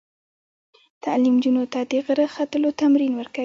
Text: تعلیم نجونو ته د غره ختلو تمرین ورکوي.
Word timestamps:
تعلیم 1.03 1.35
نجونو 1.39 1.63
ته 1.73 1.79
د 1.91 1.93
غره 2.05 2.27
ختلو 2.35 2.69
تمرین 2.81 3.13
ورکوي. 3.15 3.39